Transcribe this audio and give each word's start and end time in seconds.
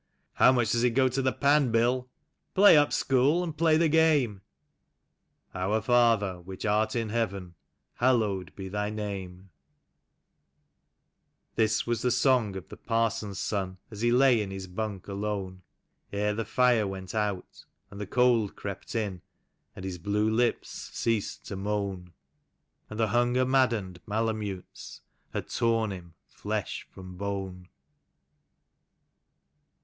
How 0.41 0.51
much 0.51 0.71
does 0.71 0.83
it 0.83 0.95
go 0.95 1.07
to 1.09 1.21
the 1.21 1.31
pan. 1.31 1.71
Bill?... 1.71 2.09
play 2.55 2.75
up. 2.75 2.91
School, 2.91 3.43
and 3.43 3.55
play 3.55 3.77
the 3.77 3.87
game...... 3.87 4.41
Our 5.53 5.79
Father, 5.79 6.39
which 6.41 6.65
art 6.65 6.95
in 6.95 7.09
heaven, 7.09 7.53
hallowed 7.97 8.51
be 8.55 8.67
Thy 8.67 8.89
name..." 8.89 9.51
This 11.55 11.85
was 11.85 12.01
the 12.01 12.09
song 12.09 12.55
of 12.55 12.69
the 12.69 12.77
parson's 12.77 13.37
son, 13.37 13.77
as 13.91 14.01
he 14.01 14.11
lay 14.11 14.41
in 14.41 14.49
his 14.49 14.67
hunTc 14.67 15.07
alone. 15.07 15.61
Ere 16.11 16.33
the 16.33 16.45
fre 16.45 16.81
ivent 16.81 17.13
out 17.13 17.63
and 17.91 18.01
the 18.01 18.07
cold 18.07 18.55
crept 18.55 18.95
in, 18.95 19.21
and 19.75 19.85
his 19.85 19.99
blue 19.99 20.31
lips 20.31 20.89
ceased 20.97 21.45
to 21.45 21.55
moan, 21.55 22.11
And 22.89 22.99
the 22.99 23.09
hunger 23.09 23.45
maddened 23.45 24.01
malamutes 24.07 25.01
had 25.31 25.49
torn 25.49 25.91
him 25.91 26.15
flesh 26.25 26.87
from 26.91 27.19
hone. 27.19 27.67